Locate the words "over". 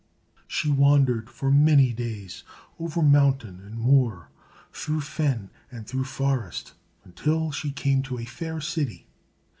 2.79-3.03